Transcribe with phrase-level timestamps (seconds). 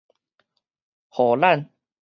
[1.13, 1.69] 予咱